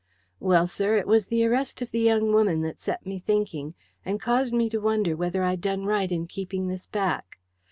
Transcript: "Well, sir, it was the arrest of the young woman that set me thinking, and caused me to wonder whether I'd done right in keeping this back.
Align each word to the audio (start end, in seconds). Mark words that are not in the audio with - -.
"Well, 0.39 0.65
sir, 0.65 0.97
it 0.97 1.05
was 1.05 1.27
the 1.27 1.45
arrest 1.45 1.79
of 1.79 1.91
the 1.91 1.99
young 1.99 2.33
woman 2.33 2.61
that 2.61 2.79
set 2.79 3.05
me 3.05 3.19
thinking, 3.19 3.75
and 4.03 4.19
caused 4.19 4.51
me 4.51 4.67
to 4.71 4.79
wonder 4.79 5.15
whether 5.15 5.43
I'd 5.43 5.61
done 5.61 5.85
right 5.85 6.11
in 6.11 6.25
keeping 6.25 6.67
this 6.69 6.87
back. 6.87 7.37